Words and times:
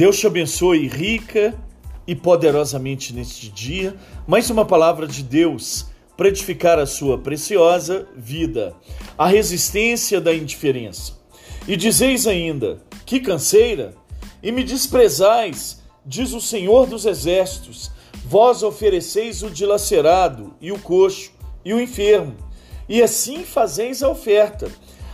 Deus 0.00 0.18
te 0.18 0.26
abençoe 0.26 0.88
rica 0.88 1.54
e 2.06 2.16
poderosamente 2.16 3.12
neste 3.12 3.50
dia. 3.50 3.94
Mais 4.26 4.48
uma 4.48 4.64
palavra 4.64 5.06
de 5.06 5.22
Deus 5.22 5.88
para 6.16 6.28
edificar 6.28 6.78
a 6.78 6.86
sua 6.86 7.18
preciosa 7.18 8.08
vida. 8.16 8.74
A 9.18 9.26
resistência 9.26 10.18
da 10.18 10.32
indiferença. 10.32 11.18
E 11.68 11.76
dizeis 11.76 12.26
ainda: 12.26 12.82
Que 13.04 13.20
canseira! 13.20 13.94
E 14.42 14.50
me 14.50 14.64
desprezais, 14.64 15.82
diz 16.06 16.32
o 16.32 16.40
Senhor 16.40 16.86
dos 16.86 17.04
Exércitos. 17.04 17.90
Vós 18.24 18.62
ofereceis 18.62 19.42
o 19.42 19.50
dilacerado 19.50 20.54
e 20.62 20.72
o 20.72 20.78
coxo 20.78 21.30
e 21.62 21.74
o 21.74 21.80
enfermo, 21.80 22.38
e 22.88 23.02
assim 23.02 23.44
fazeis 23.44 24.02
a 24.02 24.08
oferta. 24.08 24.66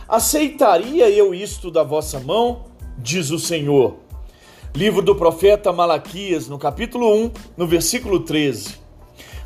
Aceitaria 0.07 1.09
eu 1.09 1.33
isto 1.33 1.69
da 1.69 1.83
vossa 1.83 2.21
mão? 2.21 2.67
Diz 2.97 3.31
o 3.31 3.37
Senhor. 3.37 4.06
Livro 4.77 5.01
do 5.01 5.15
profeta 5.15 5.73
Malaquias, 5.73 6.47
no 6.47 6.59
capítulo 6.59 7.11
1, 7.11 7.31
no 7.57 7.65
versículo 7.65 8.19
13. 8.19 8.75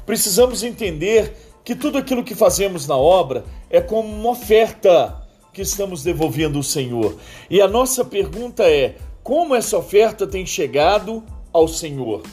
Precisamos 0.05 0.61
entender 0.61 1.33
que 1.63 1.73
tudo 1.73 1.97
aquilo 1.97 2.21
que 2.21 2.35
fazemos 2.35 2.85
na 2.85 2.97
obra 2.97 3.45
é 3.69 3.79
como 3.79 4.09
uma 4.09 4.31
oferta 4.31 5.25
que 5.53 5.61
estamos 5.61 6.03
devolvendo 6.03 6.57
ao 6.57 6.63
Senhor. 6.63 7.15
E 7.49 7.61
a 7.61 7.67
nossa 7.69 8.03
pergunta 8.03 8.63
é: 8.63 8.97
como 9.23 9.55
essa 9.55 9.77
oferta 9.77 10.27
tem 10.27 10.45
chegado 10.45 11.23
ao 11.53 11.65
Senhor? 11.65 12.23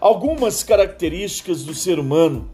Algumas 0.00 0.62
características 0.62 1.64
do 1.64 1.74
ser 1.74 1.98
humano 1.98 2.48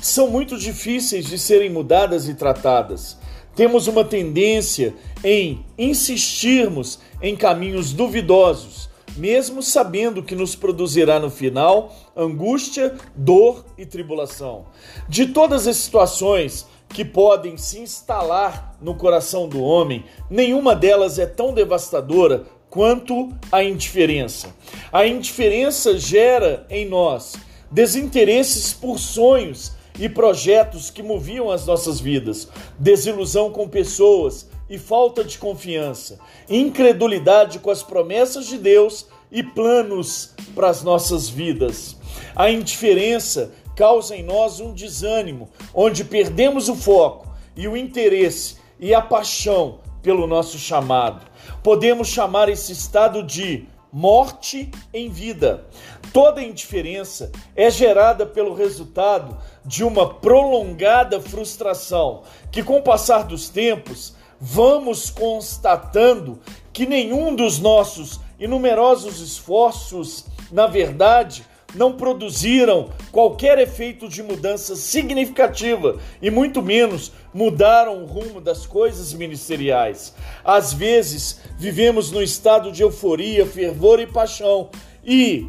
são 0.00 0.30
muito 0.30 0.56
difíceis 0.56 1.26
de 1.26 1.36
serem 1.36 1.68
mudadas 1.68 2.28
e 2.28 2.34
tratadas. 2.34 3.18
Temos 3.56 3.88
uma 3.88 4.04
tendência 4.04 4.94
em 5.24 5.66
insistirmos 5.76 7.00
em 7.20 7.34
caminhos 7.34 7.92
duvidosos 7.92 8.88
mesmo 9.16 9.62
sabendo 9.62 10.22
que 10.22 10.34
nos 10.34 10.54
produzirá 10.54 11.18
no 11.18 11.30
final 11.30 11.94
angústia, 12.16 12.94
dor 13.14 13.64
e 13.76 13.84
tribulação. 13.84 14.66
De 15.08 15.26
todas 15.26 15.66
as 15.66 15.76
situações 15.76 16.66
que 16.88 17.04
podem 17.04 17.56
se 17.56 17.78
instalar 17.78 18.76
no 18.80 18.94
coração 18.94 19.48
do 19.48 19.62
homem, 19.62 20.04
nenhuma 20.28 20.74
delas 20.74 21.18
é 21.18 21.26
tão 21.26 21.54
devastadora 21.54 22.44
quanto 22.68 23.28
a 23.50 23.62
indiferença. 23.62 24.54
A 24.92 25.06
indiferença 25.06 25.98
gera 25.98 26.66
em 26.70 26.88
nós 26.88 27.34
desinteresses 27.70 28.72
por 28.72 28.98
sonhos 28.98 29.72
e 29.98 30.08
projetos 30.08 30.90
que 30.90 31.02
moviam 31.02 31.50
as 31.50 31.66
nossas 31.66 32.00
vidas, 32.00 32.48
desilusão 32.78 33.50
com 33.50 33.68
pessoas 33.68 34.48
e 34.70 34.78
falta 34.78 35.24
de 35.24 35.36
confiança, 35.36 36.20
incredulidade 36.48 37.58
com 37.58 37.72
as 37.72 37.82
promessas 37.82 38.46
de 38.46 38.56
Deus 38.56 39.08
e 39.30 39.42
planos 39.42 40.32
para 40.54 40.68
as 40.68 40.84
nossas 40.84 41.28
vidas. 41.28 41.96
A 42.36 42.48
indiferença 42.48 43.52
causa 43.74 44.14
em 44.14 44.22
nós 44.22 44.60
um 44.60 44.72
desânimo, 44.72 45.48
onde 45.74 46.04
perdemos 46.04 46.68
o 46.68 46.76
foco 46.76 47.28
e 47.56 47.66
o 47.66 47.76
interesse 47.76 48.58
e 48.78 48.94
a 48.94 49.02
paixão 49.02 49.80
pelo 50.02 50.26
nosso 50.26 50.56
chamado. 50.56 51.26
Podemos 51.64 52.06
chamar 52.06 52.48
esse 52.48 52.72
estado 52.72 53.24
de 53.24 53.66
morte 53.92 54.70
em 54.94 55.10
vida. 55.10 55.64
Toda 56.12 56.42
indiferença 56.42 57.32
é 57.56 57.68
gerada 57.70 58.24
pelo 58.24 58.54
resultado 58.54 59.36
de 59.64 59.82
uma 59.82 60.14
prolongada 60.14 61.20
frustração, 61.20 62.22
que 62.52 62.62
com 62.62 62.78
o 62.78 62.82
passar 62.82 63.24
dos 63.24 63.48
tempos 63.48 64.14
vamos 64.40 65.10
constatando 65.10 66.38
que 66.72 66.86
nenhum 66.86 67.34
dos 67.34 67.58
nossos 67.58 68.20
inumerosos 68.38 69.20
esforços, 69.20 70.24
na 70.50 70.66
verdade, 70.66 71.44
não 71.74 71.92
produziram 71.92 72.90
qualquer 73.12 73.58
efeito 73.58 74.08
de 74.08 74.22
mudança 74.22 74.74
significativa 74.74 75.98
e 76.20 76.30
muito 76.30 76.62
menos 76.62 77.12
mudaram 77.32 78.02
o 78.02 78.06
rumo 78.06 78.40
das 78.40 78.66
coisas 78.66 79.12
ministeriais. 79.12 80.14
Às 80.44 80.72
vezes, 80.72 81.40
vivemos 81.56 82.10
no 82.10 82.22
estado 82.22 82.72
de 82.72 82.82
euforia, 82.82 83.46
fervor 83.46 84.00
e 84.00 84.06
paixão 84.06 84.70
e 85.04 85.46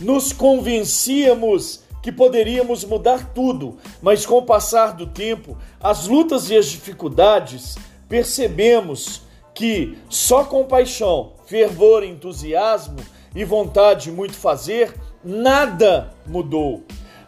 nos 0.00 0.32
convencíamos 0.32 1.82
que 2.02 2.10
poderíamos 2.10 2.82
mudar 2.84 3.34
tudo, 3.34 3.76
mas 4.00 4.24
com 4.24 4.38
o 4.38 4.46
passar 4.46 4.94
do 4.94 5.06
tempo, 5.06 5.58
as 5.78 6.06
lutas 6.06 6.48
e 6.48 6.56
as 6.56 6.66
dificuldades 6.66 7.76
percebemos 8.10 9.22
que 9.54 9.96
só 10.08 10.44
com 10.44 10.64
paixão, 10.64 11.34
fervor, 11.46 12.02
entusiasmo 12.02 12.98
e 13.34 13.44
vontade 13.44 14.04
de 14.04 14.12
muito 14.12 14.34
fazer, 14.34 14.92
nada 15.24 16.12
mudou. 16.26 16.82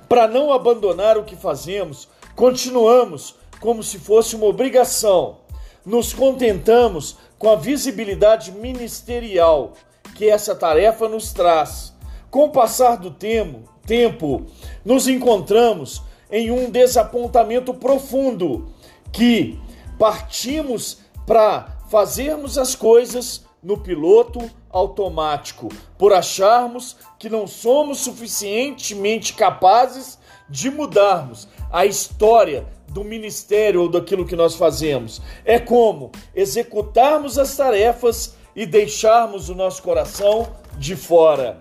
Para 0.08 0.26
não 0.26 0.52
abandonar 0.52 1.16
o 1.16 1.22
que 1.22 1.36
fazemos, 1.36 2.08
continuamos 2.34 3.36
como 3.60 3.80
se 3.80 3.98
fosse 3.98 4.34
uma 4.34 4.46
obrigação. 4.46 5.38
Nos 5.86 6.12
contentamos 6.12 7.16
com 7.38 7.48
a 7.48 7.56
visibilidade 7.56 8.50
ministerial 8.50 9.74
que 10.16 10.28
essa 10.28 10.54
tarefa 10.54 11.08
nos 11.08 11.32
traz. 11.32 11.94
Com 12.28 12.46
o 12.46 12.50
passar 12.50 12.96
do 12.96 13.10
tempo, 13.10 13.68
tempo 13.86 14.46
nos 14.84 15.06
encontramos 15.06 16.02
em 16.30 16.50
um 16.50 16.70
desapontamento 16.70 17.72
profundo 17.72 18.72
que 19.12 19.60
partimos 19.98 20.98
para 21.26 21.78
fazermos 21.88 22.58
as 22.58 22.74
coisas 22.74 23.44
no 23.62 23.78
piloto 23.78 24.50
automático, 24.70 25.68
por 25.96 26.12
acharmos 26.12 26.96
que 27.18 27.28
não 27.28 27.46
somos 27.46 27.98
suficientemente 27.98 29.34
capazes 29.34 30.18
de 30.48 30.70
mudarmos 30.70 31.46
a 31.70 31.86
história 31.86 32.66
do 32.88 33.04
ministério 33.04 33.82
ou 33.82 33.88
daquilo 33.88 34.26
que 34.26 34.36
nós 34.36 34.54
fazemos. 34.54 35.22
É 35.44 35.58
como 35.58 36.10
executarmos 36.34 37.38
as 37.38 37.56
tarefas 37.56 38.34
e 38.54 38.66
deixarmos 38.66 39.48
o 39.48 39.54
nosso 39.54 39.82
coração 39.82 40.48
de 40.76 40.96
fora. 40.96 41.60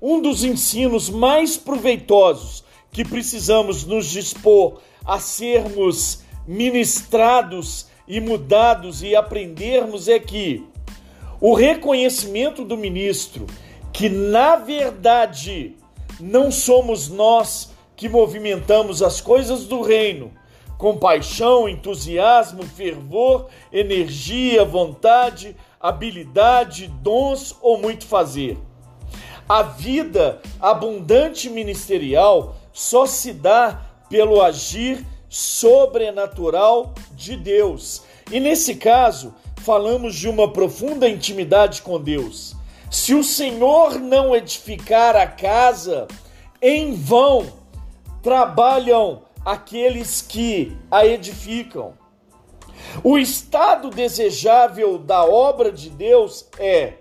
Um 0.00 0.20
dos 0.20 0.44
ensinos 0.44 1.10
mais 1.10 1.56
proveitosos 1.56 2.64
que 2.92 3.04
precisamos 3.04 3.84
nos 3.84 4.06
dispor 4.06 4.80
a 5.04 5.18
sermos 5.18 6.22
ministrados 6.46 7.86
e 8.06 8.20
mudados 8.20 9.02
e 9.02 9.14
aprendermos 9.14 10.08
é 10.08 10.18
que 10.18 10.66
o 11.40 11.54
reconhecimento 11.54 12.64
do 12.64 12.76
ministro 12.76 13.46
que 13.92 14.08
na 14.08 14.56
verdade 14.56 15.76
não 16.18 16.50
somos 16.50 17.08
nós 17.08 17.72
que 17.96 18.08
movimentamos 18.08 19.02
as 19.02 19.20
coisas 19.20 19.66
do 19.66 19.82
reino 19.82 20.32
com 20.80 20.96
paixão, 20.96 21.68
entusiasmo, 21.68 22.62
fervor, 22.62 23.48
energia, 23.70 24.64
vontade, 24.64 25.54
habilidade, 25.78 26.86
dons 27.02 27.54
ou 27.60 27.78
muito 27.78 28.06
fazer. 28.06 28.56
A 29.46 29.62
vida 29.62 30.40
abundante 30.58 31.50
ministerial 31.50 32.56
só 32.72 33.04
se 33.04 33.34
dá 33.34 33.82
pelo 34.08 34.40
agir 34.40 35.04
sobrenatural 35.30 36.92
de 37.12 37.36
Deus. 37.36 38.02
E 38.30 38.40
nesse 38.40 38.74
caso, 38.74 39.32
falamos 39.58 40.16
de 40.16 40.28
uma 40.28 40.52
profunda 40.52 41.08
intimidade 41.08 41.80
com 41.80 41.98
Deus. 42.00 42.56
Se 42.90 43.14
o 43.14 43.22
Senhor 43.22 44.00
não 44.00 44.34
edificar 44.34 45.14
a 45.14 45.26
casa, 45.26 46.08
em 46.60 46.92
vão 46.92 47.60
trabalham 48.22 49.22
aqueles 49.44 50.20
que 50.20 50.76
a 50.90 51.06
edificam. 51.06 51.94
O 53.04 53.16
estado 53.16 53.90
desejável 53.90 54.98
da 54.98 55.24
obra 55.24 55.70
de 55.70 55.88
Deus 55.88 56.46
é 56.58 56.94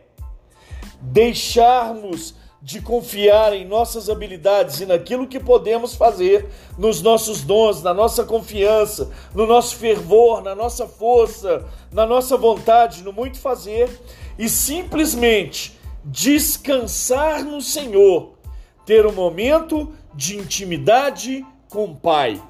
deixarmos 1.01 2.35
de 2.61 2.81
confiar 2.81 3.53
em 3.53 3.65
nossas 3.65 4.09
habilidades 4.09 4.81
e 4.81 4.85
naquilo 4.85 5.27
que 5.27 5.39
podemos 5.39 5.95
fazer, 5.95 6.49
nos 6.77 7.01
nossos 7.01 7.41
dons, 7.41 7.81
na 7.81 7.93
nossa 7.93 8.23
confiança, 8.23 9.09
no 9.33 9.47
nosso 9.47 9.77
fervor, 9.77 10.41
na 10.41 10.53
nossa 10.53 10.85
força, 10.85 11.65
na 11.91 12.05
nossa 12.05 12.35
vontade, 12.35 13.01
no 13.01 13.13
muito 13.13 13.39
fazer, 13.39 13.89
e 14.37 14.49
simplesmente 14.49 15.79
descansar 16.03 17.43
no 17.43 17.61
Senhor, 17.61 18.33
ter 18.85 19.05
um 19.05 19.13
momento 19.13 19.93
de 20.13 20.37
intimidade 20.37 21.45
com 21.69 21.85
o 21.85 21.95
Pai. 21.95 22.41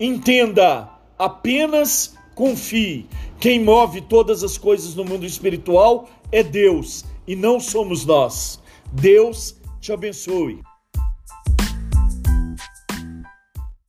Entenda, 0.00 0.88
apenas 1.18 2.14
confie. 2.34 3.06
Quem 3.38 3.60
move 3.60 4.00
todas 4.00 4.42
as 4.42 4.56
coisas 4.56 4.94
no 4.94 5.04
mundo 5.04 5.26
espiritual 5.26 6.08
é 6.32 6.42
Deus 6.42 7.04
e 7.26 7.36
não 7.36 7.60
somos 7.60 8.04
nós. 8.04 8.60
Deus 8.94 9.60
te 9.80 9.92
abençoe. 9.92 10.62